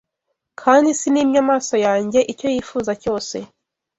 [0.61, 3.37] Kandi sinimye amaso yanjye icyo yifuza cyose